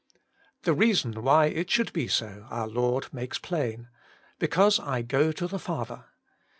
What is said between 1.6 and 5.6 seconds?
should be so our Lord makes plain,' Because I go to the